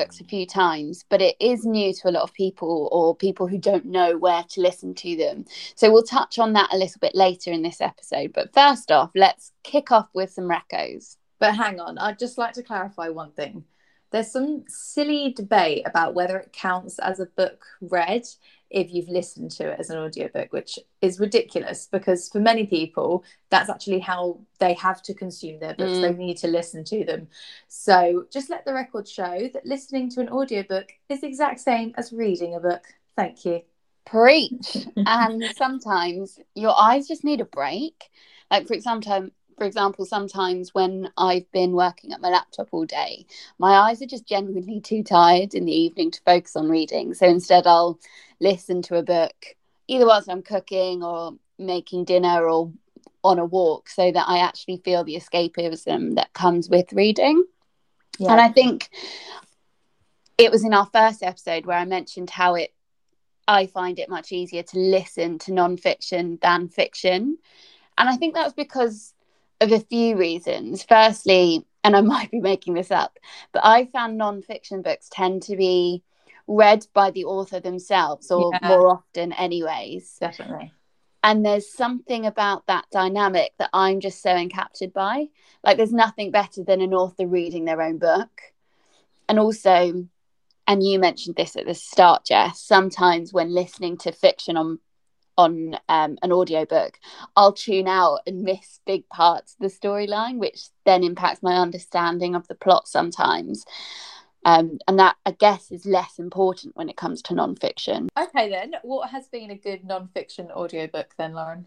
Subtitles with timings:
[0.00, 3.58] a few times, but it is new to a lot of people or people who
[3.58, 5.44] don't know where to listen to them.
[5.74, 8.32] So we'll touch on that a little bit later in this episode.
[8.32, 11.16] But first off, let's kick off with some recos.
[11.38, 13.64] But hang on, I'd just like to clarify one thing.
[14.10, 18.26] There's some silly debate about whether it counts as a book read
[18.70, 23.24] if you've listened to it as an audiobook, which is ridiculous because for many people,
[23.50, 25.92] that's actually how they have to consume their books.
[25.92, 26.02] Mm.
[26.02, 27.28] They need to listen to them.
[27.68, 31.92] So just let the record show that listening to an audiobook is the exact same
[31.96, 32.84] as reading a book.
[33.16, 33.62] Thank you.
[34.06, 34.86] Preach.
[34.96, 38.04] and sometimes your eyes just need a break.
[38.50, 39.30] Like for example,
[39.60, 43.26] for example, sometimes when I've been working at my laptop all day,
[43.58, 47.12] my eyes are just genuinely too tired in the evening to focus on reading.
[47.12, 47.98] So instead, I'll
[48.40, 49.34] listen to a book
[49.86, 52.72] either whilst I'm cooking or making dinner or
[53.22, 57.44] on a walk so that I actually feel the escapism that comes with reading.
[58.18, 58.32] Yeah.
[58.32, 58.88] And I think
[60.38, 62.72] it was in our first episode where I mentioned how it
[63.46, 67.36] I find it much easier to listen to nonfiction than fiction.
[67.98, 69.12] And I think that's because
[69.60, 70.82] of a few reasons.
[70.82, 73.18] Firstly, and I might be making this up,
[73.52, 76.02] but I found nonfiction books tend to be
[76.46, 78.68] read by the author themselves, or Yeah.
[78.68, 80.16] more often, anyways.
[80.20, 80.72] Definitely.
[81.22, 85.28] And there's something about that dynamic that I'm just so encaptured by.
[85.62, 88.40] Like, there's nothing better than an author reading their own book.
[89.28, 90.08] And also,
[90.66, 94.78] and you mentioned this at the start, Jess, sometimes when listening to fiction on
[95.40, 96.98] on um, an audiobook,
[97.36, 102.34] I'll tune out and miss big parts of the storyline, which then impacts my understanding
[102.34, 103.64] of the plot sometimes.
[104.44, 108.08] Um, and that, I guess, is less important when it comes to nonfiction.
[108.18, 108.74] Okay, then.
[108.82, 111.66] What has been a good non-fiction audiobook then, Lauren?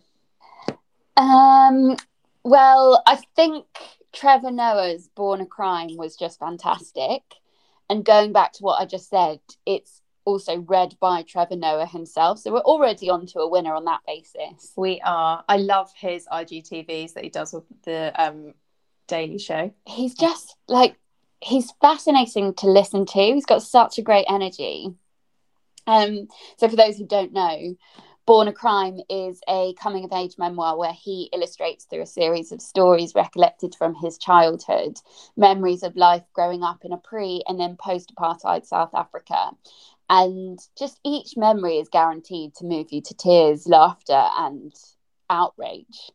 [1.18, 1.98] Um,
[2.44, 3.66] well, I think
[4.12, 7.22] Trevor Noah's Born a Crime was just fantastic.
[7.90, 12.40] And going back to what I just said, it's also read by Trevor Noah himself.
[12.40, 14.74] So we're already on to a winner on that basis.
[14.76, 15.44] We are.
[15.48, 18.54] I love his IGTVs that he does with the um,
[19.08, 19.72] Daily Show.
[19.86, 20.96] He's just like,
[21.42, 23.20] he's fascinating to listen to.
[23.20, 24.94] He's got such a great energy.
[25.88, 27.76] Um, so for those who don't know,
[28.26, 32.54] Born a Crime is a coming of age memoir where he illustrates through a series
[32.54, 34.98] of stories recollected from his childhood,
[35.36, 39.52] memories of life growing up in a pre and then post apartheid South Africa.
[40.10, 44.74] And just each memory is guaranteed to move you to tears, laughter, and
[45.30, 46.12] outrage.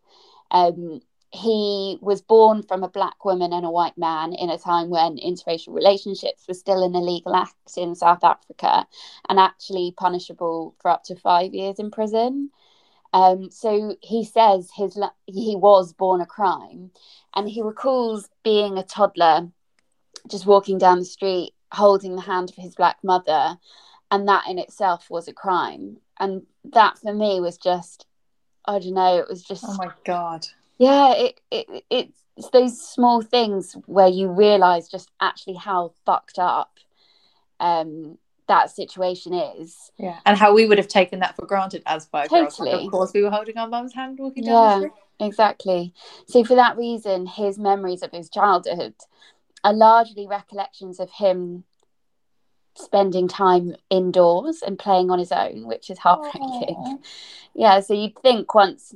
[0.50, 1.00] Um,
[1.30, 5.18] he was born from a black woman and a white man in a time when
[5.18, 8.86] interracial relationships were still an illegal act in South Africa
[9.28, 12.50] and actually punishable for up to five years in prison.
[13.12, 16.90] Um, so he says his he was born a crime,
[17.34, 19.48] and he recalls being a toddler,
[20.28, 23.58] just walking down the street, holding the hand of his black mother,
[24.10, 25.98] and that in itself was a crime.
[26.18, 28.06] And that for me was just,
[28.64, 30.46] I don't know, it was just Oh my god.
[30.78, 36.78] yeah it, it it's those small things where you realize just actually how fucked up
[37.60, 38.16] um
[38.46, 40.18] that situation is Yeah.
[40.24, 42.58] And how we would have taken that for granted as five olds.
[42.58, 42.86] Like, Totally.
[42.86, 44.68] of course, we were holding our mum's hand walking down Yeah.
[44.68, 44.92] the street.
[45.20, 45.92] exactly
[46.28, 48.94] so for that reason his memories of his childhood
[49.64, 51.64] are largely recollections of him
[52.76, 56.76] spending time indoors and playing on his own which is heartbreaking.
[56.76, 56.96] Aw.
[57.54, 58.94] yeah so you'd think once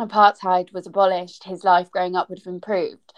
[0.00, 3.12] apartheid was abolished his life growing up would have improved.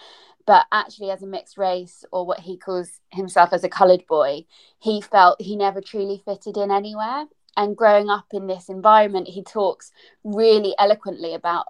[0.46, 4.44] But actually as a mixed race or what he calls himself as a colored boy
[4.78, 7.24] he felt he never truly fitted in anywhere.
[7.56, 9.90] And growing up in this environment he talks
[10.22, 11.66] really eloquently about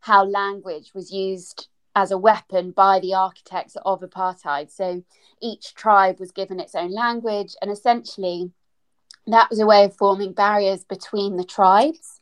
[0.00, 5.02] how language was used as a weapon by the architects of apartheid so
[5.40, 8.50] each tribe was given its own language and essentially
[9.26, 12.20] that was a way of forming barriers between the tribes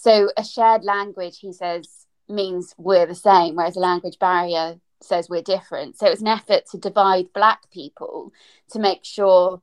[0.00, 5.28] so a shared language, he says, means we're the same, whereas a language barrier says
[5.28, 5.98] we're different.
[5.98, 8.32] So it was an effort to divide black people
[8.70, 9.60] to make sure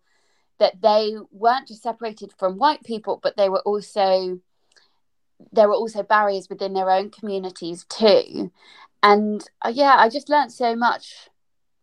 [0.59, 4.41] that they weren't just separated from white people, but they were also
[5.53, 8.51] there were also barriers within their own communities too.
[9.05, 11.29] And uh, yeah, I just learned so much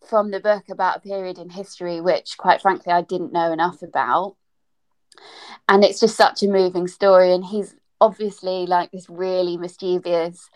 [0.04, 3.80] from the book about a period in history which, quite frankly, I didn't know enough
[3.80, 4.34] about.
[5.68, 7.32] And it's just such a moving story.
[7.32, 10.50] And he's obviously like this really mischievous,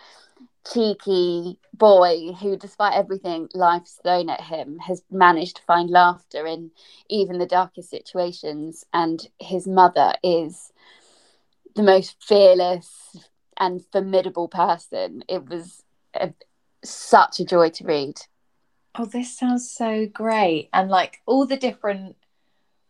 [0.68, 6.72] cheeky boy who, despite everything life's thrown at him, has managed to find laughter in
[7.08, 8.84] even the darkest situations.
[8.92, 10.72] And his mother is
[11.76, 13.16] the most fearless
[13.56, 15.22] and formidable person.
[15.28, 15.84] It was
[16.20, 16.32] a,
[16.90, 18.20] such a joy to read.
[18.98, 20.70] Oh, this sounds so great.
[20.72, 22.16] And like all the different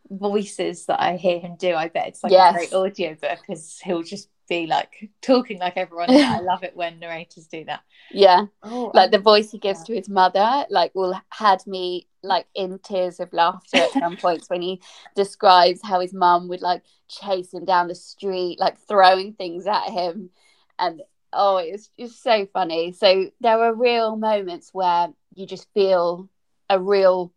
[0.09, 2.55] voices that I hear him do, I bet it's like yes.
[2.55, 6.11] a great audiobook because he'll just be like talking like everyone.
[6.11, 7.81] I love it when narrators do that.
[8.13, 8.47] Yeah.
[8.63, 9.85] Oh, like the voice he gives yeah.
[9.87, 14.49] to his mother, like will had me like in tears of laughter at some points
[14.49, 14.81] when he
[15.15, 19.91] describes how his mum would like chase him down the street, like throwing things at
[19.91, 20.31] him.
[20.79, 21.03] And
[21.37, 22.93] oh, it's just so funny.
[22.93, 26.29] So there are real moments where you just feel
[26.69, 27.33] a real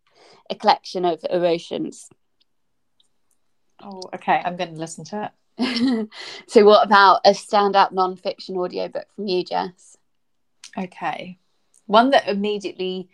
[0.48, 2.08] a collection of emotions.
[3.82, 4.40] Oh, okay.
[4.44, 5.30] I'm going to listen to it.
[6.46, 9.96] so, what about a standout non-fiction audiobook from you, Jess?
[10.78, 11.38] Okay,
[11.86, 13.10] one that immediately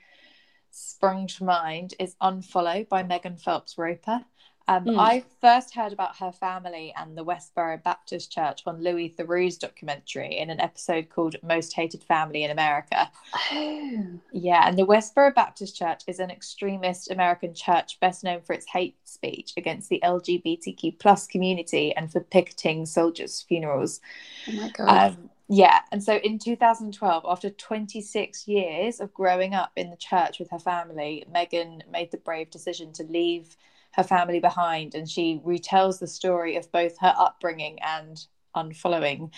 [0.70, 4.24] sprung to mind is Unfollow by Megan Phelps Roper.
[4.68, 4.98] Um, mm.
[4.98, 10.38] I first heard about her family and the Westboro Baptist Church on Louis Theroux's documentary
[10.38, 13.10] in an episode called Most Hated Family in America.
[13.52, 14.04] Oh.
[14.32, 18.66] Yeah, and the Westboro Baptist Church is an extremist American church best known for its
[18.66, 24.00] hate speech against the LGBTQ plus community and for picketing soldiers' funerals.
[24.48, 25.12] Oh my God.
[25.12, 30.40] Um, yeah, and so in 2012, after 26 years of growing up in the church
[30.40, 33.56] with her family, Megan made the brave decision to leave
[33.96, 39.30] her family behind and she retells the story of both her upbringing and unfollowing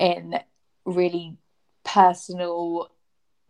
[0.00, 0.38] in
[0.84, 1.36] really
[1.84, 2.90] personal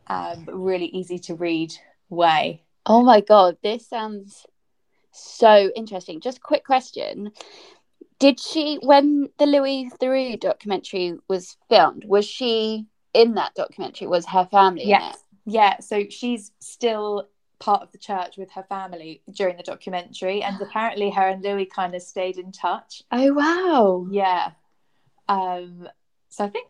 [0.09, 1.73] um, really easy to read
[2.09, 2.65] way.
[2.87, 4.45] Oh my god this sounds
[5.13, 6.21] so interesting.
[6.21, 7.31] Just quick question.
[8.19, 14.09] Did she when the louis theroux documentary was filmed was she in that documentary?
[14.09, 15.19] Was her family yes.
[15.45, 17.29] yeah so she's still
[17.63, 21.67] part of the church with her family during the documentary, and apparently her and Louis
[21.67, 23.03] kind of stayed in touch.
[23.11, 24.07] Oh wow!
[24.11, 24.51] Yeah.
[25.29, 25.89] Um,
[26.29, 26.69] so I think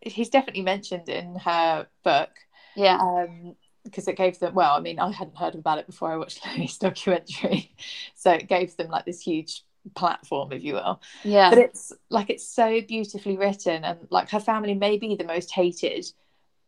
[0.00, 2.30] he's definitely mentioned in her book.
[2.76, 2.98] Yeah.
[2.98, 6.16] Um, because it gave them well, I mean, I hadn't heard about it before I
[6.16, 7.74] watched Louis' documentary,
[8.14, 9.64] so it gave them like this huge
[9.94, 11.00] platform, if you will.
[11.24, 11.50] Yeah.
[11.50, 15.50] But it's like it's so beautifully written, and like her family may be the most
[15.50, 16.12] hated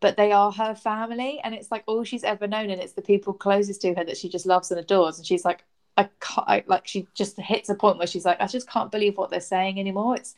[0.00, 3.02] but they are her family and it's like all she's ever known and it's the
[3.02, 5.64] people closest to her that she just loves and adores and she's like
[5.96, 8.92] I can't I, like she just hits a point where she's like I just can't
[8.92, 10.16] believe what they're saying anymore.
[10.16, 10.36] It's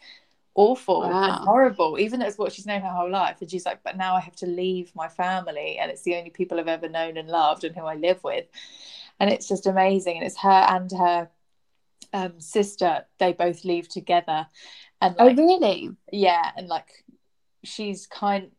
[0.55, 1.25] awful wow.
[1.25, 3.97] and horrible even though it's what she's known her whole life and she's like but
[3.97, 7.17] now I have to leave my family and it's the only people I've ever known
[7.17, 8.47] and loved and who I live with.
[9.21, 11.29] And it's just amazing and it's her and her
[12.13, 14.47] um, sister they both leave together
[15.03, 15.91] and oh, like, oh really?
[16.11, 17.05] Yeah and like
[17.63, 18.51] she's kind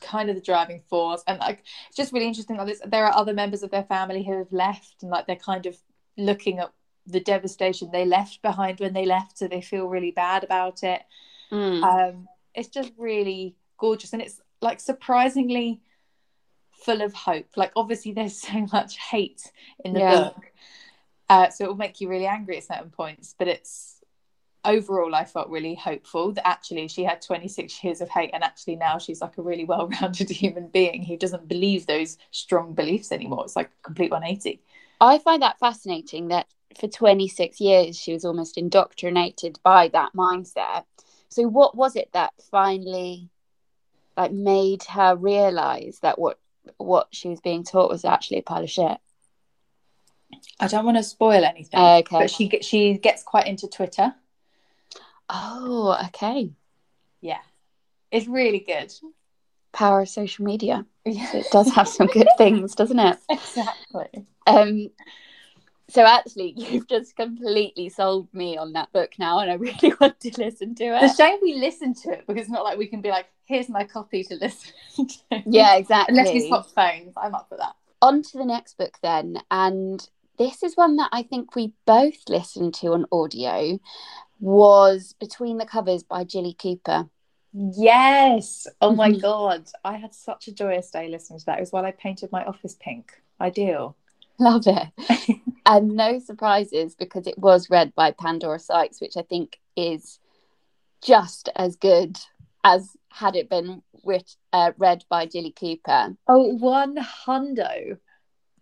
[0.00, 3.14] kind of the driving force and like it's just really interesting like this there are
[3.14, 5.76] other members of their family who have left and like they're kind of
[6.16, 6.72] looking at
[7.06, 11.02] the devastation they left behind when they left so they feel really bad about it
[11.50, 11.82] mm.
[11.82, 15.80] um it's just really gorgeous and it's like surprisingly
[16.70, 19.50] full of hope like obviously there's so much hate
[19.84, 20.16] in the yeah.
[20.16, 20.52] book
[21.30, 23.97] uh, so it will make you really angry at certain points but it's
[24.64, 28.74] overall i felt really hopeful that actually she had 26 years of hate and actually
[28.76, 33.44] now she's like a really well-rounded human being who doesn't believe those strong beliefs anymore.
[33.44, 34.60] It's like a complete 180
[35.00, 36.46] i find that fascinating that
[36.78, 40.84] for 26 years she was almost indoctrinated by that mindset.
[41.28, 43.28] So what was it that finally
[44.16, 46.38] like made her realize that what
[46.76, 48.98] what she was being taught was actually a pile of shit?
[50.60, 52.18] I don't want to spoil anything, okay.
[52.18, 54.14] but she she gets quite into Twitter,
[55.28, 56.50] Oh, okay.
[57.20, 57.40] Yeah.
[58.10, 58.92] It's really good.
[59.72, 60.86] Power of social media.
[61.04, 61.36] Yeah.
[61.36, 63.18] it does have some good things, doesn't it?
[63.28, 64.26] Exactly.
[64.46, 64.90] Um
[65.90, 70.20] so actually you've just completely sold me on that book now and I really want
[70.20, 71.02] to listen to it.
[71.02, 73.26] It's a shame we listen to it because it's not like we can be like,
[73.44, 75.42] here's my copy to listen to.
[75.46, 76.18] Yeah, exactly.
[76.18, 77.14] Unless we swap phones.
[77.16, 77.74] I'm up for that.
[78.00, 79.38] On to the next book then.
[79.50, 80.06] And
[80.38, 83.78] this is one that I think we both listened to on audio
[84.40, 87.08] was Between the Covers by Jilly Cooper.
[87.52, 88.66] Yes.
[88.80, 89.20] Oh my mm-hmm.
[89.20, 89.68] God.
[89.84, 91.58] I had such a joyous day listening to that.
[91.58, 93.12] It was while I painted my office pink.
[93.40, 93.96] Ideal.
[94.38, 95.40] Love it.
[95.66, 100.18] and no surprises because it was read by Pandora Sykes, which I think is
[101.02, 102.18] just as good
[102.64, 106.16] as had it been writ, uh, read by Jilly Cooper.
[106.26, 107.98] Oh, one hundo.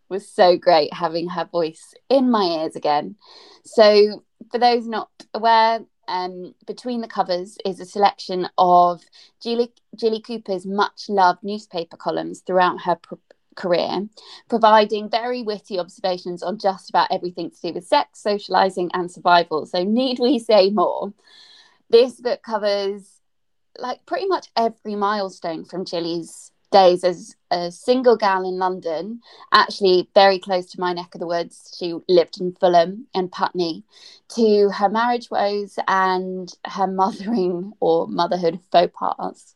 [0.08, 3.16] Was so great having her voice in my ears again.
[3.64, 9.02] So, for those not aware, um, between the covers is a selection of
[9.42, 13.14] Jilly, Jilly Cooper's much loved newspaper columns throughout her pr-
[13.56, 14.08] career,
[14.48, 19.66] providing very witty observations on just about everything to do with sex, socializing, and survival.
[19.66, 21.12] So, need we say more?
[21.90, 23.20] This book covers
[23.78, 29.20] like pretty much every milestone from Jilly's days as a single gal in London,
[29.52, 31.74] actually very close to my neck of the woods.
[31.78, 33.84] She lived in Fulham and Putney,
[34.34, 39.54] to her marriage woes and her mothering or motherhood faux pas.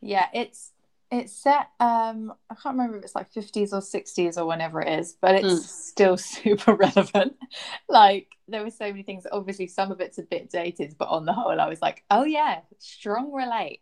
[0.00, 0.72] Yeah, it's
[1.10, 4.98] it's set um I can't remember if it's like 50s or 60s or whenever it
[4.98, 5.60] is, but it's mm.
[5.60, 7.36] still super relevant.
[7.88, 11.24] like there were so many things obviously some of it's a bit dated, but on
[11.24, 13.80] the whole I was like, "Oh yeah, strong relate."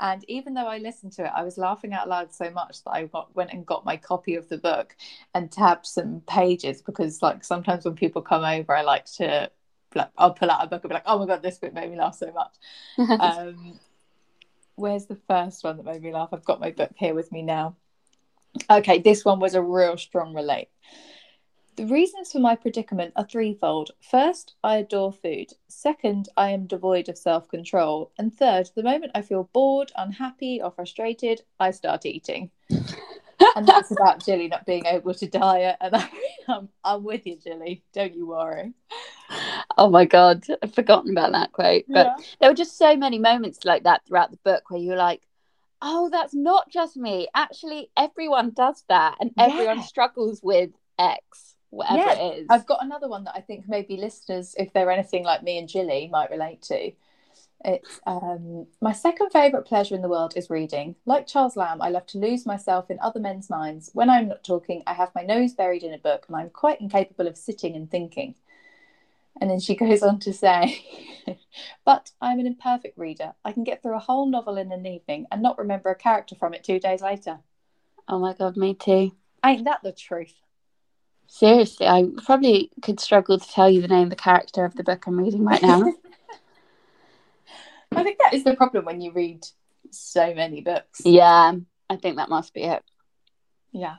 [0.00, 2.90] And even though I listened to it, I was laughing out loud so much that
[2.92, 4.94] I got, went and got my copy of the book
[5.34, 9.50] and tabbed some pages because, like, sometimes when people come over, I like to,
[9.94, 11.90] like, I'll pull out a book and be like, "Oh my god, this book made
[11.90, 12.54] me laugh so much."
[13.20, 13.80] um,
[14.76, 16.28] where's the first one that made me laugh?
[16.32, 17.74] I've got my book here with me now.
[18.70, 20.68] Okay, this one was a real strong relate.
[21.78, 23.92] The reasons for my predicament are threefold.
[24.00, 25.52] First, I adore food.
[25.68, 28.10] Second, I am devoid of self control.
[28.18, 32.50] And third, the moment I feel bored, unhappy, or frustrated, I start eating.
[32.68, 35.76] and that's about Jilly not being able to diet.
[35.80, 36.10] And I,
[36.48, 37.84] I'm, I'm with you, Jilly.
[37.92, 38.72] Don't you worry.
[39.76, 41.84] Oh my God, I've forgotten about that quote.
[41.86, 42.24] But yeah.
[42.40, 45.22] there were just so many moments like that throughout the book where you're like,
[45.80, 47.28] oh, that's not just me.
[47.36, 49.84] Actually, everyone does that and everyone yeah.
[49.84, 52.46] struggles with X whatever yeah, it is.
[52.50, 55.68] I've got another one that I think maybe listeners, if they're anything like me and
[55.68, 56.92] Jilly, might relate to.
[57.64, 60.94] It's um, my second favourite pleasure in the world is reading.
[61.06, 63.90] Like Charles Lamb, I love to lose myself in other men's minds.
[63.94, 66.80] When I'm not talking, I have my nose buried in a book and I'm quite
[66.80, 68.36] incapable of sitting and thinking.
[69.40, 70.84] And then she goes on to say,
[71.84, 73.32] But I'm an imperfect reader.
[73.44, 76.34] I can get through a whole novel in an evening and not remember a character
[76.36, 77.40] from it two days later.
[78.06, 79.12] Oh my God, me too.
[79.44, 80.34] Ain't that the truth?
[81.28, 84.82] Seriously, I probably could struggle to tell you the name of the character of the
[84.82, 85.82] book I'm reading right now.
[87.92, 89.46] I think that is the problem when you read
[89.90, 91.02] so many books.
[91.04, 91.52] Yeah,
[91.88, 92.82] I think that must be it.
[93.72, 93.96] Yeah.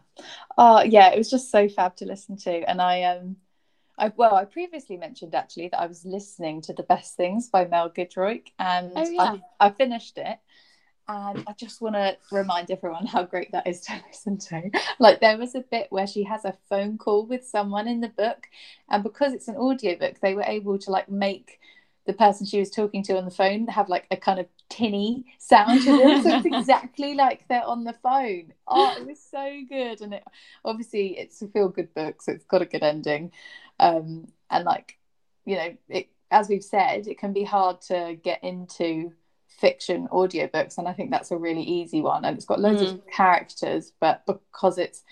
[0.58, 2.70] Oh, yeah, it was just so fab to listen to.
[2.70, 3.38] And I um
[3.98, 7.66] I well, I previously mentioned actually that I was listening to The Best Things by
[7.66, 9.38] Mel Giedroyc and oh, yeah.
[9.60, 10.40] I, I finished it
[11.10, 14.70] and I just want to remind everyone how great that is to listen to.
[15.00, 18.10] Like there was a bit where she has a phone call with someone in the
[18.10, 18.48] book,
[18.90, 21.60] and because it's an audiobook, they were able to like make
[22.06, 25.26] the person she was talking to on the phone have like a kind of tinny
[25.38, 26.24] sound to them.
[26.24, 28.54] so it's exactly like they're on the phone.
[28.68, 30.02] Oh, it was so good.
[30.02, 30.24] And it
[30.64, 33.32] obviously it's a feel good book, so it's got a good ending.
[33.80, 34.98] Um, and like,
[35.46, 39.14] you know, it as we've said, it can be hard to get into
[39.60, 42.94] fiction audiobooks and i think that's a really easy one and it's got loads mm.
[42.94, 45.04] of characters but because it's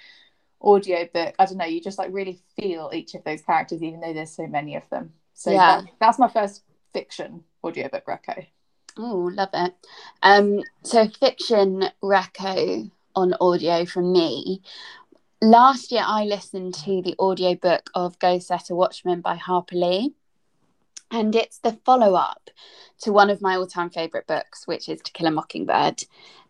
[0.62, 4.14] audiobook i don't know you just like really feel each of those characters even though
[4.14, 5.14] there's so many of them.
[5.34, 5.82] So yeah.
[5.82, 6.64] that, that's my first
[6.94, 8.48] fiction audiobook reco
[8.98, 9.74] oh love it.
[10.24, 14.62] Um so fiction reco on audio from me.
[15.42, 20.16] Last year i listened to the audiobook of go set a watchman by harper lee
[21.12, 22.50] and it's the follow up
[23.02, 26.04] to one of my all time favourite books, which is To Kill a Mockingbird.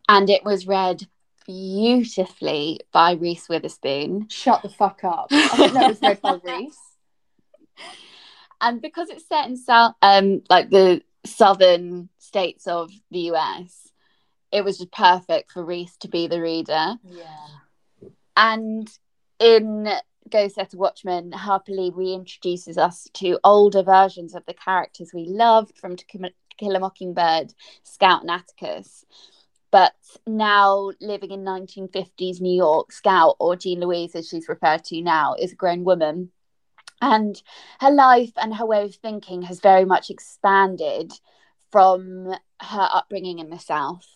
[0.10, 1.08] And it was read
[1.46, 4.28] beautifully by Reese Witherspoon.
[4.30, 5.28] Shut the fuck up.
[5.32, 6.80] I that was read by Reese.
[8.60, 13.92] And because it's set in south, um, like the southern states of the US,
[14.52, 16.96] it was just perfect for Reese to be the reader.
[17.04, 17.48] Yeah.
[18.36, 18.90] And
[19.40, 19.90] in
[20.30, 21.32] Go Set a Watchman,
[21.68, 26.06] Lee reintroduces us to older versions of the characters we loved from To
[26.58, 27.54] Kill a Mockingbird,
[27.84, 29.06] Scout and Atticus.
[29.72, 35.02] But now living in 1950s New York, Scout, or Jean Louise, as she's referred to
[35.02, 36.32] now, is a grown woman.
[37.02, 37.42] And
[37.80, 41.12] her life and her way of thinking has very much expanded
[41.72, 44.08] from her upbringing in the South.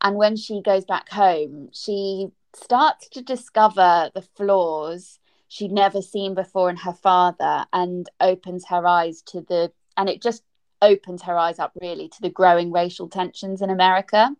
[0.00, 5.18] And when she goes back home, she starts to discover the flaws
[5.56, 10.20] she'd never seen before in her father and opens her eyes to the and it
[10.20, 10.42] just
[10.82, 14.30] opens her eyes up really to the growing racial tensions in America.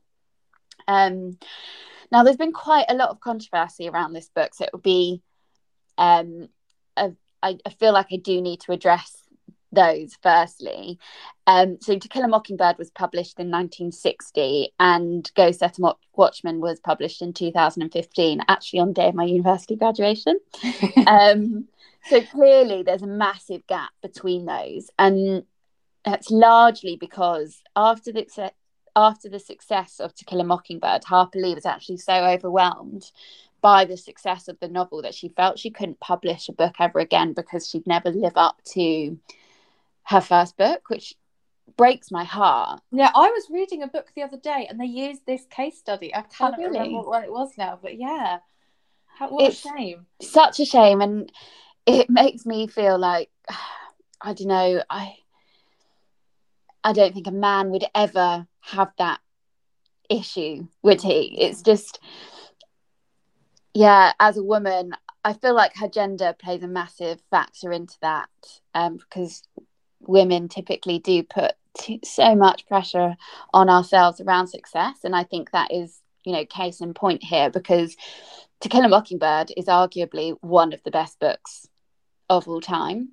[0.86, 1.38] Um,
[2.12, 5.22] now, there's been quite a lot of controversy around this book, so it would be,
[5.96, 6.48] um,
[6.96, 9.16] a, I, I feel like I do need to address
[9.72, 10.98] those firstly.
[11.46, 16.60] Um, so To Kill a Mockingbird was published in 1960 and Go Set a Watchman
[16.60, 20.38] was published in 2015, actually on the day of my university graduation.
[21.06, 21.66] um,
[22.08, 24.90] so clearly there's a massive gap between those.
[24.98, 25.44] And
[26.04, 28.52] that's largely because after the
[28.94, 33.10] after the success of To Kill a Mockingbird, Harper Lee was actually so overwhelmed
[33.60, 36.98] by the success of the novel that she felt she couldn't publish a book ever
[36.98, 39.18] again because she'd never live up to
[40.06, 41.14] her first book, which
[41.76, 42.80] breaks my heart.
[42.92, 46.14] Yeah, I was reading a book the other day and they used this case study.
[46.14, 46.78] I can't Oh, really?
[46.78, 48.38] remember what it was now, but yeah.
[49.18, 50.06] How, what It's- a shame.
[50.22, 51.30] Such a shame, and
[51.86, 53.30] it makes me feel like
[54.20, 54.82] I don't know.
[54.88, 55.16] I
[56.82, 59.20] I don't think a man would ever have that
[60.08, 61.36] issue, would he?
[61.40, 61.98] It's just,
[63.74, 64.12] yeah.
[64.20, 64.92] As a woman,
[65.24, 68.28] I feel like her gender plays a massive factor into that,
[68.74, 69.42] um, because
[70.08, 73.16] women typically do put t- so much pressure
[73.52, 77.50] on ourselves around success, and I think that is, you know, case in point here
[77.50, 77.96] because
[78.60, 81.68] To Kill a Mockingbird is arguably one of the best books
[82.28, 83.10] of all time.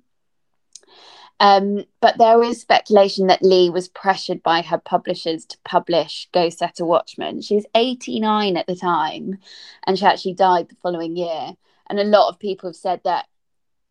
[1.40, 6.48] Um, but there is speculation that Lee was pressured by her publishers to publish Go
[6.48, 7.42] Set a Watchman.
[7.42, 9.38] She was 89 at the time
[9.86, 11.54] and she actually died the following year.
[11.90, 13.26] And a lot of people have said that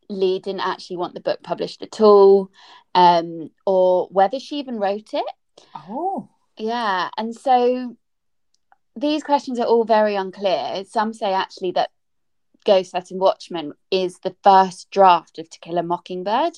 [0.09, 2.49] Lee didn't actually want the book published at all,
[2.95, 5.25] um, or whether she even wrote it.
[5.75, 6.29] Oh.
[6.57, 7.97] Yeah, and so
[8.95, 10.83] these questions are all very unclear.
[10.85, 11.89] Some say actually that
[12.65, 16.53] Go Set a Watchman is the first draft of To Kill a Mockingbird.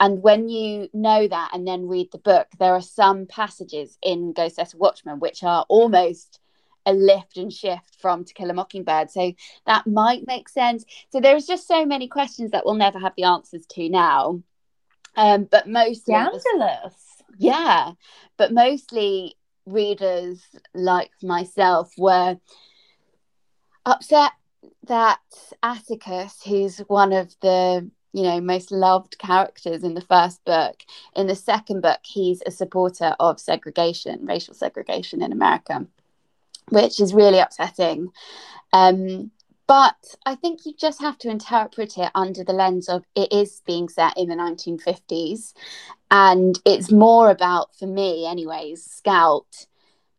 [0.00, 4.32] And when you know that and then read the book, there are some passages in
[4.32, 6.40] Go Set a Watchman which are almost
[6.84, 9.10] a lift and shift from To Kill a Mockingbird.
[9.10, 9.32] So
[9.66, 10.84] that might make sense.
[11.10, 14.42] So there's just so many questions that we'll never have the answers to now.
[15.16, 17.22] Um, but mostly Scandalous.
[17.38, 17.92] yeah
[18.36, 20.42] but mostly readers
[20.74, 22.38] like myself were
[23.84, 24.32] upset
[24.86, 25.20] that
[25.62, 30.76] atticus who's one of the you know most loved characters in the first book
[31.14, 35.86] in the second book he's a supporter of segregation racial segregation in america
[36.70, 38.08] which is really upsetting
[38.72, 39.30] um
[39.66, 43.62] but I think you just have to interpret it under the lens of it is
[43.66, 45.54] being set in the 1950s.
[46.10, 49.66] And it's more about, for me, anyways, Scout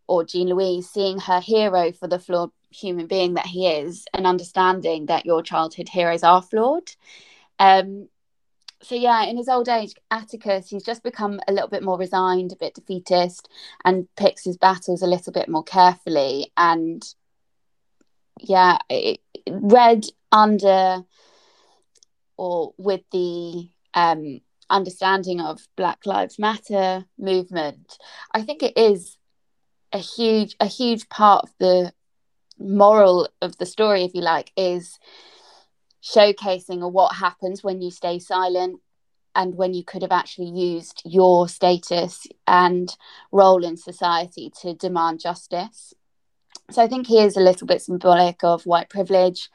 [0.07, 4.27] or Jean Louise seeing her hero for the flawed human being that he is and
[4.27, 6.91] understanding that your childhood heroes are flawed.
[7.59, 8.09] Um,
[8.81, 12.51] so, yeah, in his old age, Atticus, he's just become a little bit more resigned,
[12.51, 13.49] a bit defeatist,
[13.85, 16.51] and picks his battles a little bit more carefully.
[16.57, 17.03] And
[18.39, 19.19] yeah, it,
[19.49, 21.03] read under
[22.37, 27.97] or with the um, understanding of Black Lives Matter movement,
[28.33, 29.17] I think it is
[29.93, 31.93] a huge a huge part of the
[32.59, 34.99] moral of the story, if you like, is
[36.03, 38.79] showcasing what happens when you stay silent
[39.35, 42.95] and when you could have actually used your status and
[43.31, 45.93] role in society to demand justice.
[46.71, 49.49] So I think he is a little bit symbolic of white privilege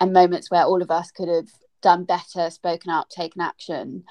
[0.00, 1.48] and moments where all of us could have
[1.82, 4.04] done better, spoken up, taken action,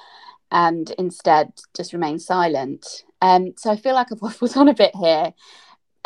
[0.51, 3.03] and instead just remained silent.
[3.21, 5.33] Um, so I feel like I've waffled on a bit here.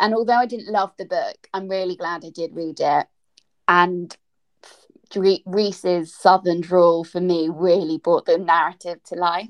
[0.00, 3.06] And although I didn't love the book, I'm really glad I did read it.
[3.68, 4.16] And
[5.14, 9.48] Reese's Southern drawl for me really brought the narrative to life.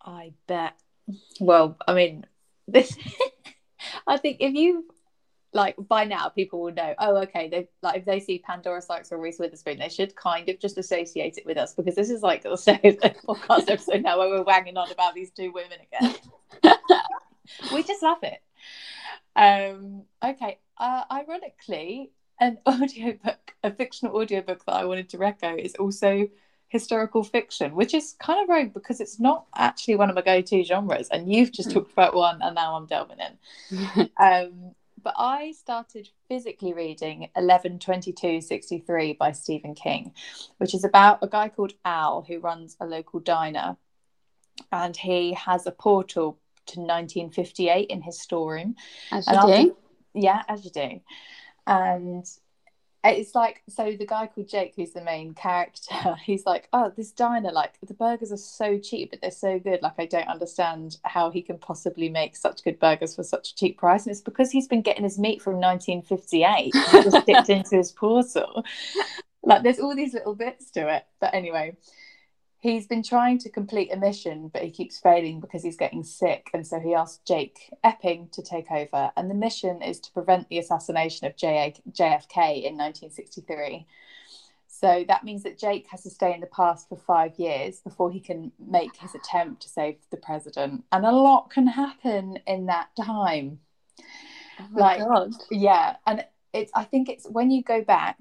[0.00, 0.74] I bet.
[1.40, 2.26] Well, I mean,
[2.68, 2.96] this.
[4.06, 4.84] I think if you
[5.54, 6.94] like by now, people will know.
[6.98, 7.48] Oh, okay.
[7.48, 10.76] They like if they see Pandora Sykes or Reese Witherspoon, they should kind of just
[10.76, 12.50] associate it with us because this is like the
[13.26, 16.14] podcast episode now where we're wanging on about these two women again.
[17.72, 18.42] we just love it.
[19.36, 20.58] Um, okay.
[20.76, 26.28] Uh, ironically, an audiobook, a fictional audiobook that I wanted to reco is also
[26.66, 30.64] historical fiction, which is kind of rogue because it's not actually one of my go-to
[30.64, 31.08] genres.
[31.10, 34.10] And you've just talked about one, and now I'm delving in.
[34.20, 40.12] Um, but I started physically reading 112263 by Stephen King,
[40.56, 43.76] which is about a guy called Al who runs a local diner.
[44.72, 48.74] And he has a portal to 1958 in his storeroom.
[49.12, 49.76] As And you after- do.
[50.14, 51.00] Yeah, as you do.
[51.66, 52.24] And
[53.10, 57.12] it's like, so the guy called Jake, who's the main character, he's like, oh, this
[57.12, 59.82] diner, like the burgers are so cheap, but they're so good.
[59.82, 63.54] Like, I don't understand how he can possibly make such good burgers for such a
[63.54, 64.06] cheap price.
[64.06, 67.92] And it's because he's been getting his meat from 1958, It just dipped into his
[67.92, 68.64] portal.
[69.42, 71.04] Like, there's all these little bits to it.
[71.20, 71.76] But anyway,
[72.64, 76.48] he's been trying to complete a mission, but he keeps failing because he's getting sick.
[76.54, 79.12] And so he asked Jake Epping to take over.
[79.16, 83.86] And the mission is to prevent the assassination of JFK in 1963.
[84.66, 88.10] So that means that Jake has to stay in the past for five years before
[88.10, 90.84] he can make his attempt to save the president.
[90.90, 93.60] And a lot can happen in that time.
[94.58, 95.32] Oh like, God.
[95.50, 95.96] yeah.
[96.06, 96.24] And
[96.54, 98.16] it's, I think it's when you go back,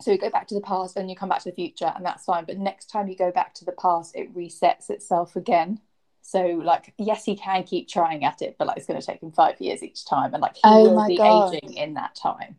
[0.00, 2.04] so you go back to the past and you come back to the future, and
[2.04, 2.44] that's fine.
[2.44, 5.80] But next time you go back to the past, it resets itself again.
[6.22, 9.22] So, like, yes, he can keep trying at it, but like, it's going to take
[9.22, 11.52] him five years each time, and like, he Oh will be God.
[11.52, 12.56] aging in that time.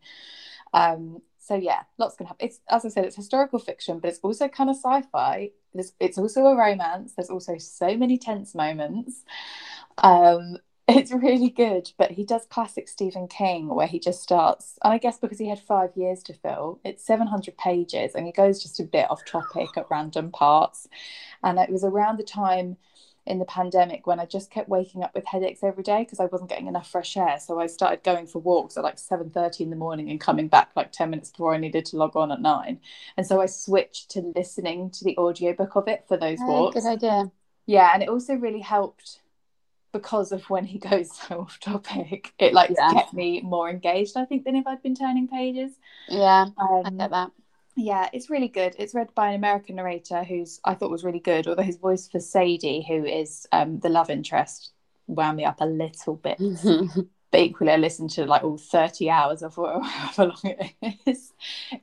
[0.72, 2.46] Um, so yeah, lots can happen.
[2.46, 5.50] It's as I said, it's historical fiction, but it's also kind of sci-fi.
[5.74, 7.14] It's, it's also a romance.
[7.14, 9.22] There's also so many tense moments.
[9.98, 10.58] Um,
[10.96, 14.98] it's really good, but he does classic Stephen King where he just starts, and I
[14.98, 18.80] guess because he had five years to fill, it's 700 pages and he goes just
[18.80, 20.88] a bit off topic at random parts.
[21.42, 22.76] And it was around the time
[23.26, 26.26] in the pandemic when I just kept waking up with headaches every day because I
[26.26, 27.38] wasn't getting enough fresh air.
[27.40, 30.70] So I started going for walks at like 7:30 in the morning and coming back
[30.76, 32.80] like 10 minutes before I needed to log on at nine.
[33.16, 36.72] And so I switched to listening to the audiobook of it for those Oh, walks.
[36.72, 37.30] good idea.
[37.66, 39.20] Yeah, and it also really helped
[39.92, 42.32] because of when he goes so off topic.
[42.38, 42.92] It like Yeah.
[42.92, 45.72] kept me more engaged, I think, than if I'd been turning pages.
[46.08, 46.46] Yeah,
[46.84, 47.32] I Um, get that.
[47.76, 48.76] yeah, it's really good.
[48.78, 52.08] It's read by an American narrator who's I thought was really good, although his voice
[52.08, 54.72] for Sadie, who is um, the love interest,
[55.08, 56.38] wound me up a little bit.
[57.30, 61.32] But equally, I listened to like all 30 hours of however long it is.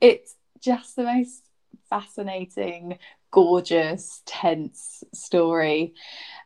[0.00, 1.44] It's just the most
[1.88, 2.98] fascinating,
[3.30, 5.94] gorgeous, tense story.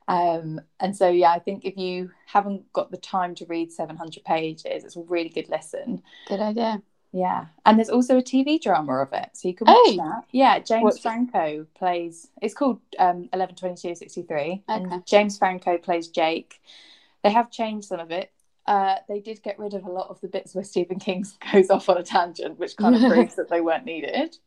[0.08, 4.24] Um, and so, yeah, I think if you haven't got the time to read 700
[4.24, 6.02] pages, it's a really good listen.
[6.28, 6.82] good idea.
[7.14, 9.96] Yeah, and there's also a TV drama of it, so you can watch Oh.
[9.98, 10.24] that.
[10.32, 10.98] Yeah, James What's?
[11.00, 12.28] Franco plays.
[12.40, 14.84] It's called um, Eleven Twenty Two Sixty Three, Okay.
[14.90, 16.60] and James Franco plays Jake.
[17.22, 18.32] They have changed some of it.
[18.66, 21.68] Uh, they did get rid of a lot of the bits where Stephen King goes
[21.68, 24.38] off on a tangent, which kind of proves that they weren't needed.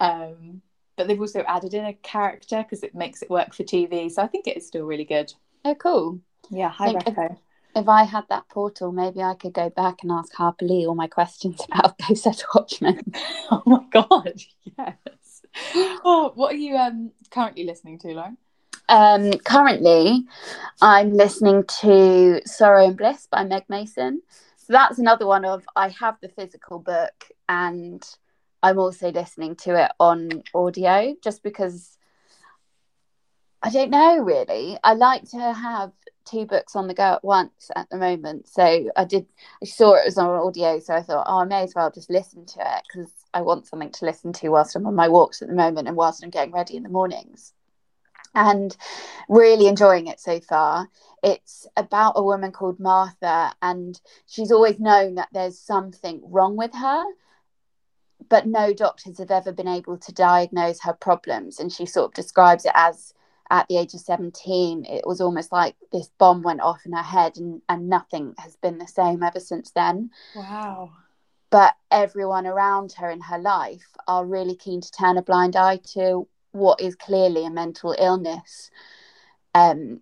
[0.00, 0.62] Um,
[0.98, 4.10] but they've also added in a character because it makes it work for TV.
[4.10, 5.32] So I think it is still really good.
[5.64, 6.20] Oh, cool.
[6.50, 7.38] Yeah, hi Reco.
[7.76, 10.96] If I had that portal, maybe I could go back and ask Harper Lee all
[10.96, 13.00] my questions about Posset Watchmen.
[13.50, 14.42] Oh my god,
[14.76, 15.42] yes.
[16.04, 18.36] Oh, what are you um currently listening to, Lauren?
[18.90, 20.26] Um, currently,
[20.82, 24.22] I'm listening to Sorrow and Bliss by Meg Mason.
[24.56, 28.04] So that's another one of I have the physical book and
[28.62, 31.96] I'm also listening to it on audio just because
[33.62, 34.78] I don't know really.
[34.82, 35.92] I like to have
[36.24, 38.48] two books on the go at once at the moment.
[38.48, 39.26] So I did,
[39.62, 40.78] I saw it was on audio.
[40.78, 43.66] So I thought, oh, I may as well just listen to it because I want
[43.66, 46.30] something to listen to whilst I'm on my walks at the moment and whilst I'm
[46.30, 47.52] getting ready in the mornings
[48.34, 48.76] and
[49.28, 50.88] really enjoying it so far.
[51.22, 56.72] It's about a woman called Martha, and she's always known that there's something wrong with
[56.74, 57.04] her,
[58.28, 61.58] but no doctors have ever been able to diagnose her problems.
[61.60, 63.14] And she sort of describes it as
[63.50, 67.02] at the age of 17, it was almost like this bomb went off in her
[67.02, 70.92] head, and, and nothing has been the same ever since then Wow.
[71.50, 75.78] but everyone around her in her life are really keen to turn a blind eye
[75.94, 78.70] to what is clearly a mental illness
[79.54, 80.00] um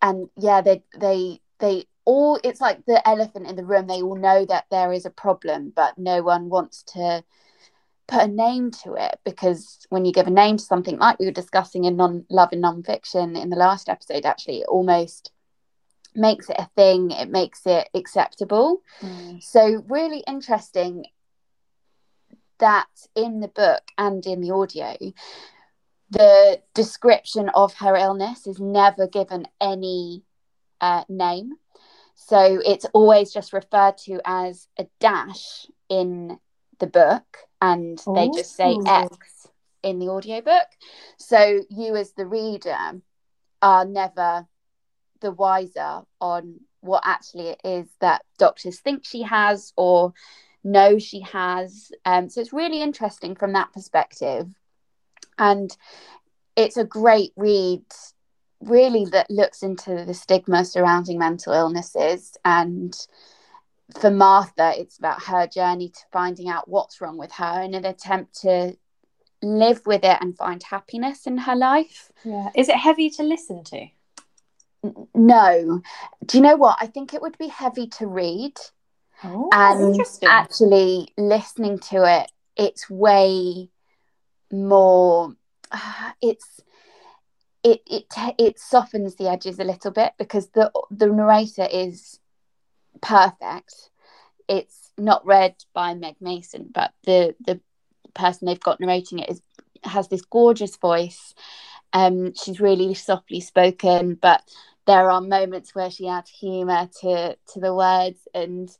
[0.00, 3.86] and yeah they they they all it's like the elephant in the room.
[3.86, 7.24] They all know that there is a problem but no one wants to
[8.08, 11.26] put a name to it because when you give a name to something like we
[11.26, 15.32] were discussing in non love and non-fiction in the last episode actually it almost
[16.14, 17.10] makes it a thing.
[17.10, 18.82] It makes it acceptable.
[19.40, 21.06] So really interesting
[22.58, 24.96] that in the book and in the audio,
[26.10, 30.22] the description of her illness is never given any
[30.80, 31.54] uh, name.
[32.14, 36.38] So it's always just referred to as a dash in
[36.78, 39.48] the book, and they just say X
[39.82, 40.66] in the audiobook.
[41.18, 43.00] So you, as the reader,
[43.60, 44.46] are never
[45.20, 50.12] the wiser on what actually it is that doctors think she has or
[50.64, 51.92] know she has.
[52.04, 54.48] Um, so it's really interesting from that perspective.
[55.38, 55.74] And
[56.56, 57.84] it's a great read,
[58.62, 62.36] really, that looks into the stigma surrounding mental illnesses.
[62.44, 62.94] And
[63.98, 67.84] for Martha, it's about her journey to finding out what's wrong with her in an
[67.84, 68.76] attempt to
[69.42, 72.12] live with it and find happiness in her life.
[72.24, 72.50] Yeah.
[72.56, 73.86] Is it heavy to listen to?
[75.14, 75.82] No.
[76.26, 76.78] Do you know what?
[76.80, 78.54] I think it would be heavy to read.
[79.24, 83.68] Oh, and actually listening to it it's way
[84.50, 85.34] more
[85.70, 86.60] uh, it's
[87.64, 88.06] it it
[88.38, 92.18] it softens the edges a little bit because the the narrator is
[93.00, 93.90] perfect.
[94.48, 97.60] It's not read by Meg Mason, but the the
[98.14, 99.42] person they've got narrating it is
[99.84, 101.34] has this gorgeous voice.
[101.92, 104.42] Um, she's really softly spoken, but
[104.86, 108.70] there are moments where she adds humour to to the words, and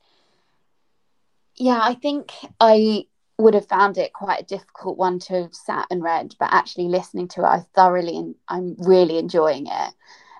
[1.56, 3.06] yeah, I think I
[3.42, 6.88] would have found it quite a difficult one to have sat and read, but actually
[6.88, 9.94] listening to it, I thoroughly and I'm really enjoying it.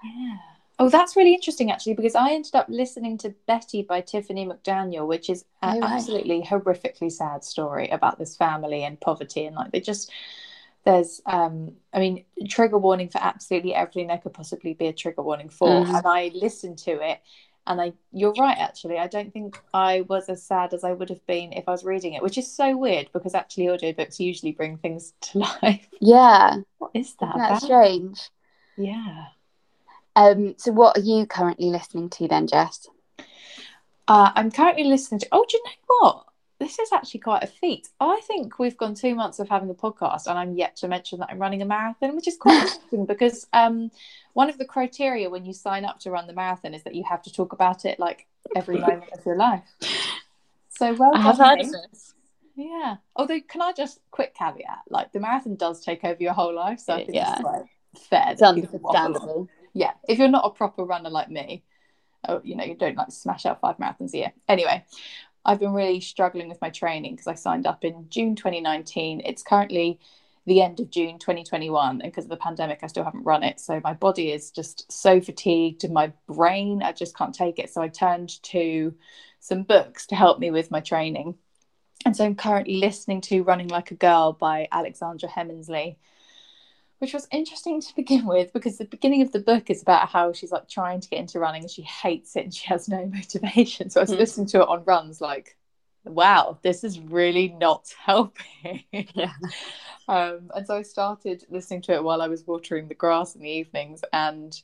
[0.05, 0.37] Yeah.
[0.79, 5.07] Oh, that's really interesting actually, because I ended up listening to Betty by Tiffany McDaniel,
[5.07, 9.71] which is an oh, absolutely horrifically sad story about this family and poverty, and like
[9.71, 10.11] they just
[10.85, 15.23] there's um I mean trigger warning for absolutely everything there could possibly be a trigger
[15.23, 15.95] warning for, mm-hmm.
[15.95, 17.21] and I listened to it
[17.67, 18.99] and I, you're right, actually.
[18.99, 21.85] I don't think I was as sad as I would have been if I was
[21.85, 25.87] reading it, which is so weird because actually audiobooks usually bring things to life.
[26.01, 26.57] Yeah.
[26.79, 27.35] What is that?
[27.37, 28.21] That's strange.
[28.77, 29.27] Yeah.
[30.17, 30.55] Um.
[30.59, 32.89] So, what are you currently listening to then, Jess?
[34.09, 35.29] Uh, I'm currently listening to.
[35.33, 36.25] Oh, do you know what?
[36.63, 37.89] This is actually quite a feat.
[37.99, 41.19] I think we've gone two months of having a podcast, and I'm yet to mention
[41.19, 43.91] that I'm running a marathon, which is quite interesting because um,
[44.35, 47.03] one of the criteria when you sign up to run the marathon is that you
[47.03, 49.65] have to talk about it like every moment of your life.
[50.69, 52.15] So well, I have heard this.
[52.55, 52.99] Yeah.
[53.17, 54.83] Although, can I just quick caveat?
[54.89, 57.33] Like the marathon does take over your whole life, so I think yeah.
[57.33, 57.63] it's like
[58.09, 58.27] fair.
[58.31, 59.49] It's understandable.
[59.75, 59.95] Yeah.
[60.09, 61.65] If you're not a proper runner like me,
[62.29, 64.33] oh, you know, you don't like smash out five marathons a year.
[64.49, 64.85] Anyway,
[65.45, 69.23] I've been really struggling with my training because I signed up in June 2019.
[69.25, 69.99] It's currently
[70.47, 73.61] the end of June 2021, and because of the pandemic, I still haven't run it.
[73.61, 77.71] So my body is just so fatigued, and my brain, I just can't take it.
[77.71, 78.95] So I turned to
[79.39, 81.37] some books to help me with my training.
[82.05, 85.97] And so I'm currently listening to Running Like a Girl by Alexandra Heminsley,
[87.03, 90.33] which was interesting to begin with because the beginning of the book is about how
[90.33, 93.05] she's like trying to get into running and she hates it and she has no
[93.13, 93.91] motivation.
[93.91, 94.19] So I was mm.
[94.19, 95.57] listening to it on runs, like,
[96.05, 98.85] wow, this is really not helping.
[98.93, 99.33] Yeah.
[100.09, 103.43] Um, and so I started listening to it while I was watering the grass in
[103.43, 104.61] the evenings, and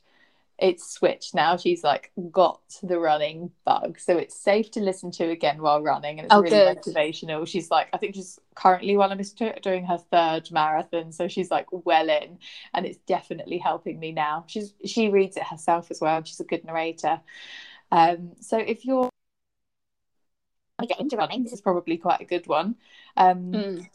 [0.61, 1.57] it's switched now.
[1.57, 6.19] She's like got the running bug, so it's safe to listen to again while running,
[6.19, 6.77] and it's oh, really good.
[6.77, 7.47] motivational.
[7.47, 9.21] She's like, I think she's currently while I'm
[9.63, 12.39] doing her third marathon, so she's like well in,
[12.73, 14.45] and it's definitely helping me now.
[14.47, 16.23] She's she reads it herself as well.
[16.23, 17.21] She's a good narrator.
[17.91, 19.09] Um, so if you're
[20.87, 22.75] get into running, this is probably quite a good one.
[23.17, 23.89] Um, mm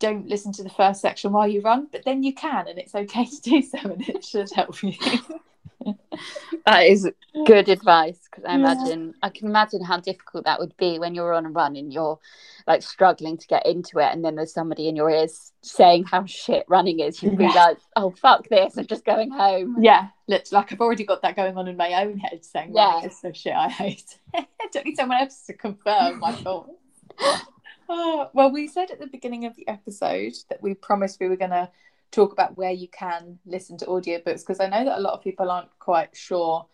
[0.00, 2.94] don't listen to the first section while you run, but then you can, and it's
[2.94, 4.92] okay to do so, and it should help you.
[6.66, 7.08] that is
[7.46, 9.12] good advice because I imagine yeah.
[9.22, 12.18] I can imagine how difficult that would be when you're on a run and you're
[12.66, 16.24] like struggling to get into it, and then there's somebody in your ears saying how
[16.26, 17.22] shit running is.
[17.22, 17.50] You'd be yeah.
[17.50, 19.82] like, "Oh fuck this!" I'm just going home.
[19.82, 23.02] Yeah, literally, like I've already got that going on in my own head, saying, "Yeah,
[23.02, 23.54] it's so shit.
[23.54, 26.72] I hate." I don't need someone else to confirm my thoughts.
[27.88, 31.36] Oh, well, we said at the beginning of the episode that we promised we were
[31.36, 31.68] going to
[32.14, 35.22] talk about where you can listen to audiobooks because I know that a lot of
[35.22, 36.66] people aren't quite sure.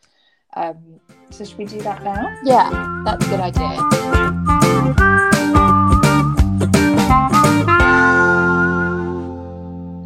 [0.54, 1.00] Um,
[1.30, 2.36] so, should we do that now?
[2.44, 3.76] Yeah, that's a good idea.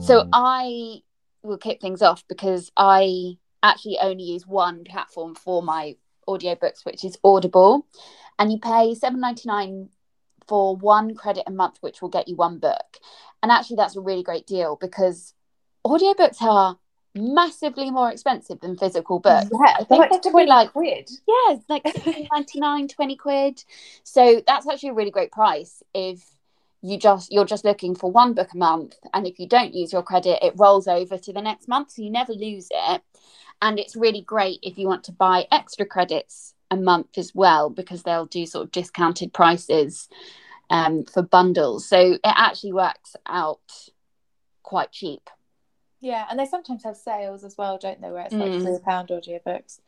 [0.03, 1.01] So, I
[1.42, 5.97] will kick things off because I actually only use one platform for my
[6.29, 7.87] audiobooks, which is Audible.
[8.38, 9.88] And you pay seven ninety nine
[10.46, 12.98] for one credit a month, which will get you one book.
[13.42, 15.35] And actually, that's a really great deal because
[15.87, 16.78] audiobooks are
[17.14, 19.50] massively more expensive than physical books.
[19.52, 21.11] Yeah, I think they're like, like quid.
[21.28, 21.85] Yeah, like
[22.33, 23.64] 99, 20 quid.
[24.02, 26.35] So that's actually a really great price if
[26.85, 29.90] you just you're just looking for one book a month and if you don't use
[29.90, 33.02] your credit it rolls over to the next month so you never lose it
[33.62, 37.70] and it's really great if you want to buy extra credits a month as well
[37.70, 40.09] because they'll do sort of discounted prices
[40.70, 41.87] um, for bundles.
[41.87, 43.90] So it actually works out
[44.62, 45.31] quite cheap.
[46.00, 48.11] Yeah, and they sometimes have sales as well, don't they?
[48.11, 48.62] Where it's like mm.
[48.62, 49.81] three pound audiobooks.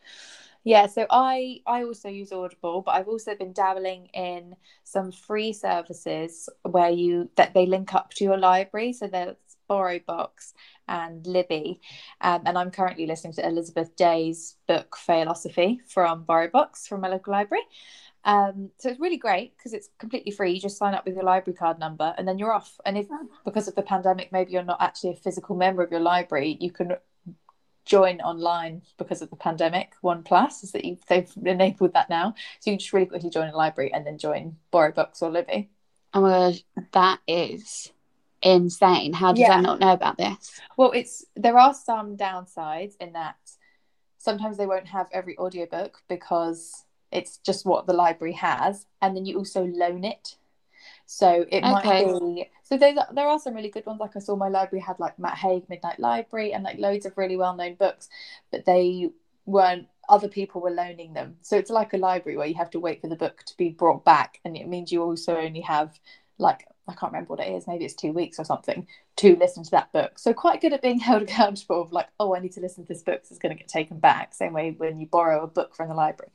[0.64, 5.52] Yeah, so I I also use Audible, but I've also been dabbling in some free
[5.52, 8.92] services where you that they link up to your library.
[8.92, 9.36] So there's
[9.70, 10.54] BorrowBox
[10.88, 11.80] and Libby.
[12.20, 17.08] Um, and I'm currently listening to Elizabeth Day's book, Failosophy, from Borrow BorrowBox from my
[17.08, 17.64] local library.
[18.24, 20.52] Um, so it's really great because it's completely free.
[20.52, 22.78] You just sign up with your library card number and then you're off.
[22.84, 23.06] And if
[23.44, 26.72] because of the pandemic, maybe you're not actually a physical member of your library, you
[26.72, 26.96] can
[27.84, 29.92] join online because of the pandemic.
[30.00, 33.48] One Plus is that you, they've enabled that now, so you just really quickly join
[33.48, 35.70] a library and then join BorrowBox or Libby.
[36.12, 37.92] Oh my gosh, that is
[38.54, 39.12] insane.
[39.12, 39.56] How did Yeah.
[39.56, 40.60] I not know about this?
[40.76, 43.36] Well, it's there are some downsides in that
[44.18, 49.24] sometimes they won't have every audiobook because it's just what the library has, and then
[49.26, 50.36] you also loan it.
[51.06, 52.04] So it Okay.
[52.04, 54.00] might be so there there are some really good ones.
[54.00, 57.16] Like I saw my library had like Matt Haig Midnight Library and like loads of
[57.18, 58.08] really well known books,
[58.50, 59.10] but they
[59.46, 61.36] weren't other people were loaning them.
[61.42, 63.70] So it's like a library where you have to wait for the book to be
[63.70, 65.98] brought back, and it means you also only have
[66.38, 69.64] like I can't remember what it is, maybe it's two weeks or something to listen
[69.64, 70.18] to that book.
[70.20, 72.88] So quite good at being held accountable of like, oh, I need to listen to
[72.88, 74.34] this book, 'cause it's going to get taken back.
[74.34, 76.30] Same way when you borrow a book from the library.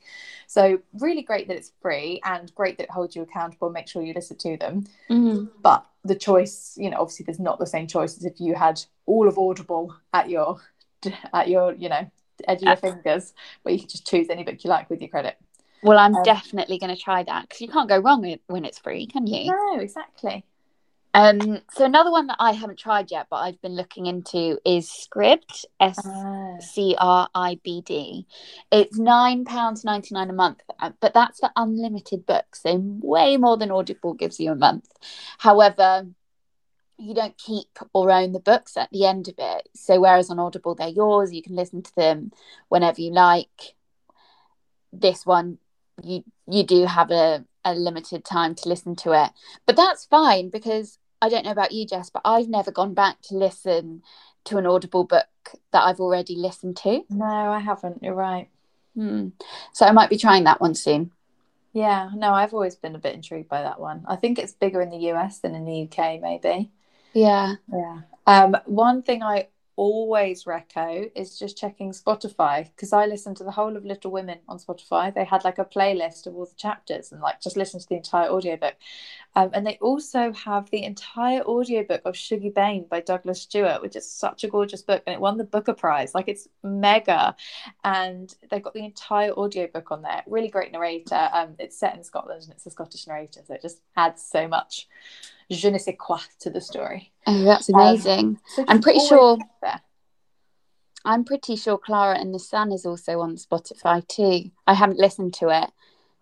[0.46, 3.70] So really great that it's free and great that it holds you accountable.
[3.70, 4.84] Make sure you listen to them.
[5.08, 5.50] Mhm.
[5.62, 8.82] But the choice, you know, obviously there's not the same choice as if you had
[9.06, 10.60] all of Audible at your
[11.32, 12.10] at your, you know,
[12.46, 15.08] edge of your fingers, where you can just choose any book you like with your
[15.08, 15.36] credit.
[15.82, 18.64] Well, I'm Um, definitely going to try that because you can't go wrong with, when
[18.64, 19.50] it's free, can you?
[19.50, 20.44] No, exactly.
[21.14, 24.88] Um, so another one that I haven't tried yet, but I've been looking into is
[24.88, 25.64] Scribd.
[25.78, 26.56] S Ah.
[26.60, 28.26] C R I B D.
[28.70, 33.36] It's nine pounds ninety nine a month, uh, but that's for unlimited books, so way
[33.36, 34.88] more than Audible gives you a month.
[35.38, 36.06] However,
[36.98, 39.68] you don't keep or own the books at the end of it.
[39.74, 42.32] So whereas on Audible they're yours, you can listen to them
[42.68, 43.74] whenever you like.
[44.92, 45.58] This one,
[46.02, 49.30] you you do have a a limited time to listen to it,
[49.66, 53.22] but that's fine because I don't know about you, Jess, but I've never gone back
[53.22, 54.02] to listen
[54.44, 55.26] to an Audible book
[55.70, 57.02] that I've already listened to.
[57.10, 58.02] No, I haven't.
[58.02, 58.48] You're right.
[58.94, 59.28] Hmm.
[59.72, 61.12] So I might be trying that one soon.
[61.72, 64.04] Yeah, no, I've always been a bit intrigued by that one.
[64.06, 66.70] I think it's bigger in the US than in the UK, maybe.
[67.14, 67.54] Yeah.
[67.72, 68.00] Yeah.
[68.26, 73.50] Um, one thing I always reco is just checking Spotify because I listened to the
[73.50, 75.14] whole of Little Women on Spotify.
[75.14, 77.96] They had like a playlist of all the chapters and like just listen to the
[77.96, 78.74] entire audiobook.
[79.34, 83.96] Um, and they also have the entire audiobook of Shuggie Bain by Douglas Stuart, which
[83.96, 86.14] is such a gorgeous book and it won the Booker Prize.
[86.14, 87.34] Like it's mega.
[87.84, 90.22] And they've got the entire audiobook on there.
[90.26, 91.28] Really great narrator.
[91.32, 94.46] Um, it's set in Scotland and it's a Scottish narrator, so it just adds so
[94.48, 94.88] much
[95.50, 97.12] je ne sais quoi to the story.
[97.26, 98.40] Oh, that's Um, amazing.
[98.54, 99.38] So I'm pretty sure-.
[101.04, 104.50] I'm pretty sure Clara and the Sun is also on Spotify too.
[104.66, 105.70] I haven't listened to it,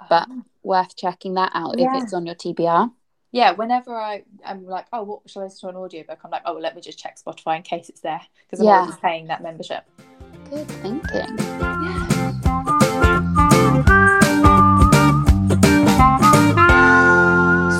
[0.09, 0.29] But-
[0.63, 1.95] worth checking that out Yeah.
[1.97, 2.91] if it's on your TBR.
[3.33, 6.19] yeah, whenever I am like, oh, what should I listen to an audiobook?
[6.25, 8.67] I'm like, oh, well, let me just check Spotify in case it's there because I'm
[8.67, 8.81] Yeah.
[8.83, 9.85] already paying that membership.
[10.51, 11.37] Good thinking.
[11.39, 12.07] Yeah.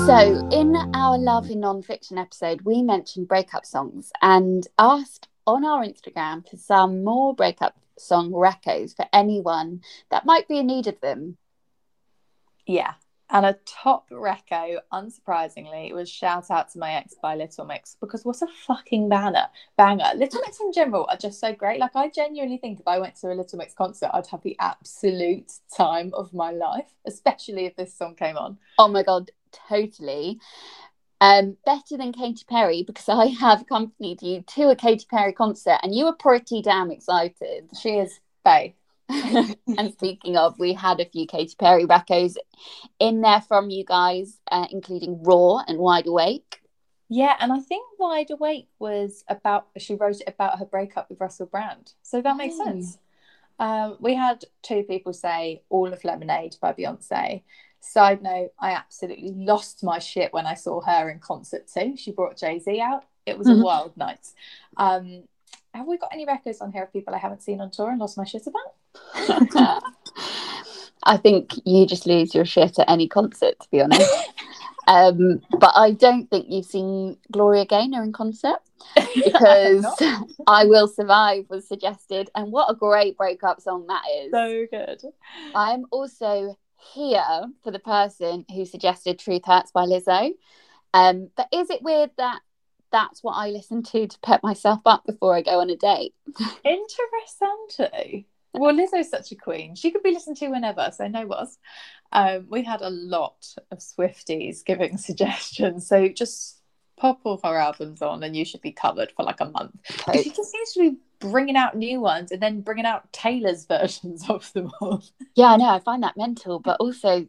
[0.05, 5.85] So, in our Love in Non-Fiction episode, we mentioned breakup songs and asked on our
[5.85, 10.99] Instagram for some more breakup song recos for anyone that might be in need of
[11.01, 11.37] them.
[12.65, 12.93] Yeah.
[13.29, 18.25] And a top reco, unsurprisingly, was Shout Out to My Ex by Little Mix because
[18.25, 19.45] what a fucking banner
[19.77, 20.11] banger.
[20.15, 21.79] Little Mix in general are just so great.
[21.79, 24.57] Like I genuinely think if I went to a Little Mix concert, I'd have the
[24.59, 28.57] absolute time of my life, especially if this song came on.
[28.77, 29.31] Oh my god,
[29.69, 30.39] totally.
[31.19, 35.77] Um, better than Katy Perry because I have accompanied you to a Katy Perry concert
[35.83, 37.69] and you were pretty damn excited.
[37.79, 38.75] She is Faye.
[39.09, 42.37] and speaking of, we had a few Katy Perry recos
[42.99, 46.61] in there from you guys, uh, including Roar and Wide Awake.
[47.09, 51.19] Yeah, and I think Wide Awake was about she wrote it about her breakup with
[51.19, 51.91] Russell Brand.
[52.03, 52.63] So that makes Oh.
[52.63, 52.97] sense.
[53.59, 57.43] Um, we had two people say All of Lemonade by Beyonce.
[57.83, 61.95] Side note, I absolutely lost my shit when I saw her in concert too.
[61.97, 63.03] She brought Jay Z out.
[63.25, 63.59] It was Mhm.
[63.59, 64.27] a wild night.
[64.77, 65.23] Um,
[65.73, 67.99] have we got any records on here of people I haven't seen on tour and
[67.99, 68.75] lost my shit about?
[71.03, 74.13] I think you just lose your shit at any concert, to be honest.
[74.87, 78.59] um, but I don't think you've seen Gloria Gaynor in concert
[79.15, 79.85] because
[80.47, 84.31] I Will Survive was suggested, and what a great breakup song that is.
[84.31, 85.01] so good.
[85.55, 86.55] I'm also
[86.93, 90.31] here for the person who suggested Truth Hurts by Lizzo.
[90.93, 92.39] Um, but is it weird that
[92.91, 96.13] that's what I listen to to pep myself up before I go on a date?
[96.65, 98.25] Interessante.
[98.53, 99.75] Well, Lizzo's such a queen.
[99.75, 101.57] She could be listened to whenever, so no was.
[102.11, 106.60] Um, we had a lot of Swifties giving suggestions, so just
[107.01, 109.71] pop all her albums on, and you should be covered for like a month.
[110.13, 114.29] She just seems to be bringing out new ones and then bringing out Taylor's versions
[114.29, 115.03] of them all.
[115.35, 115.69] Yeah, I know.
[115.69, 117.27] I find that mental, but also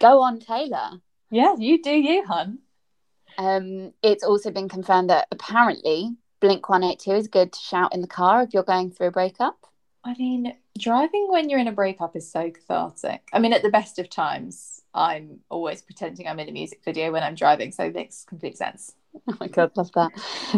[0.00, 1.00] go on Taylor.
[1.30, 2.60] Yeah, you do you, hun.
[3.36, 8.06] Um, it's also been confirmed that apparently Blink 182 is good to shout in the
[8.06, 9.66] car if you're going through a breakup.
[10.04, 13.28] I mean, driving when you're in a breakup is so cathartic.
[13.32, 17.12] I mean, at the best of times, I'm always pretending I'm in a music video
[17.12, 18.94] when I'm driving, so it makes complete sense.
[19.28, 20.10] Oh my god, love that.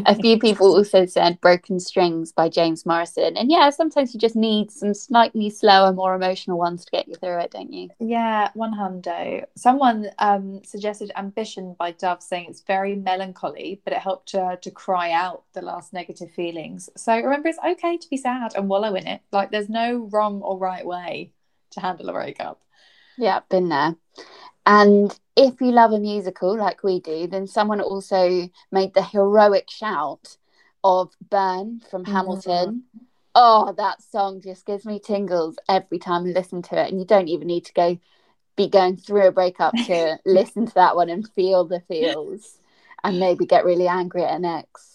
[0.07, 3.37] A few people also said Broken Strings by James Morrison.
[3.37, 7.17] And yeah, sometimes you just need some slightly slower, more emotional ones to get you
[7.17, 7.91] through it, don't you?
[7.99, 9.45] Yeah, one hundo.
[9.57, 14.71] Someone um, suggested Ambition by Dove, saying it's very melancholy, but it helped her to
[14.71, 16.89] cry out the last negative feelings.
[16.97, 19.21] So remember, it's okay to be sad and wallow in it.
[19.33, 21.33] Like, there's no wrong or right way
[21.71, 22.61] to handle a breakup.
[23.19, 23.97] Yeah, been there.
[24.67, 29.71] And if you love a musical like we do, then someone also made the heroic
[29.71, 30.37] shout
[30.83, 32.85] of Burn from Hamilton.
[32.97, 33.05] Mm-hmm.
[33.35, 36.91] Oh, that song just gives me tingles every time I listen to it.
[36.91, 37.99] And you don't even need to go
[38.57, 42.59] be going through a breakup to listen to that one and feel the feels
[43.05, 44.95] and maybe get really angry at an ex.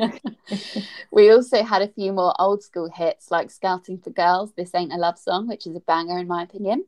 [1.10, 4.92] we also had a few more old school hits like Scouting for Girls, This Ain't
[4.92, 6.84] a Love Song, which is a banger in my opinion.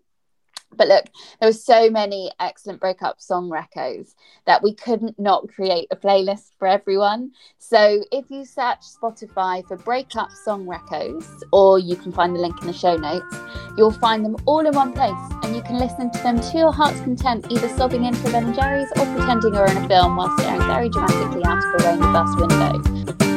[0.76, 1.06] But look,
[1.40, 4.14] there were so many excellent breakup song recos
[4.46, 7.32] that we couldn't not create a playlist for everyone.
[7.58, 12.60] So if you search Spotify for breakup song recos, or you can find the link
[12.60, 13.36] in the show notes,
[13.76, 15.12] you'll find them all in one place
[15.42, 18.54] and you can listen to them to your heart's content, either sobbing into Ben and
[18.54, 22.00] Jerry's or pretending you're in a film while staring very dramatically out of a rainy
[22.12, 23.31] bus window.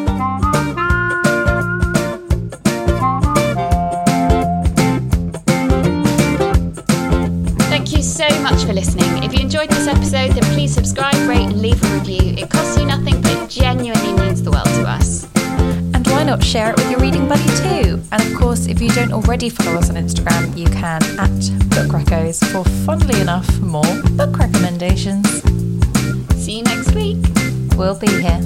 [8.16, 9.24] So much for listening.
[9.26, 12.34] If you enjoyed this episode, then please subscribe, rate, and leave a review.
[12.38, 15.28] It costs you nothing, but it genuinely means the world to us.
[15.36, 18.02] And why not share it with your reading buddy too?
[18.14, 21.30] And of course, if you don't already follow us on Instagram, you can at
[21.72, 25.28] Book Recos for, funnily enough, more book recommendations.
[26.42, 27.18] See you next week.
[27.76, 28.40] We'll be here.